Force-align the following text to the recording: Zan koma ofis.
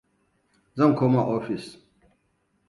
Zan 0.79 0.95
koma 1.01 1.27
ofis. 1.35 1.69